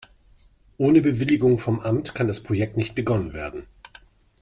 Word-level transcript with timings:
Ohne 0.79 0.99
Bewilligung 1.01 1.59
vom 1.59 1.79
Amt 1.79 2.15
kann 2.15 2.27
das 2.27 2.41
Projekt 2.41 2.75
nicht 2.75 2.95
begonnen 2.95 3.33
werden. 3.33 3.67